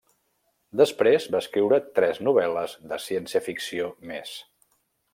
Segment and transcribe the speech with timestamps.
[0.79, 4.37] Després va escriure tres novel·les de ciència-ficció més.